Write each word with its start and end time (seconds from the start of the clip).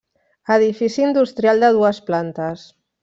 Edifici 0.53 1.05
industrial 1.07 1.61
de 1.67 1.69
dues 1.77 2.01
plantes. 2.09 2.65